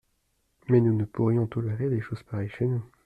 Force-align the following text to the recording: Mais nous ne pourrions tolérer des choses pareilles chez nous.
Mais 0.67 0.81
nous 0.81 0.95
ne 0.97 1.05
pourrions 1.05 1.45
tolérer 1.45 1.87
des 1.87 2.01
choses 2.01 2.23
pareilles 2.23 2.49
chez 2.49 2.65
nous. 2.65 2.81